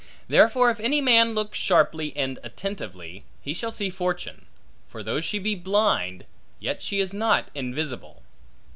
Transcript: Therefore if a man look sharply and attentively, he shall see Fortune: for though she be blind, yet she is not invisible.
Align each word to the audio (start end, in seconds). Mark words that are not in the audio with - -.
Therefore 0.27 0.71
if 0.71 0.79
a 0.79 0.99
man 1.01 1.35
look 1.35 1.53
sharply 1.53 2.11
and 2.15 2.39
attentively, 2.41 3.23
he 3.43 3.53
shall 3.53 3.69
see 3.71 3.91
Fortune: 3.91 4.47
for 4.87 5.03
though 5.03 5.21
she 5.21 5.37
be 5.37 5.53
blind, 5.53 6.25
yet 6.59 6.81
she 6.81 6.99
is 6.99 7.13
not 7.13 7.49
invisible. 7.53 8.23